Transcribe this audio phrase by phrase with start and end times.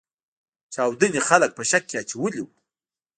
[0.73, 2.53] چاودنې خلګ په شک کې اچولي وو.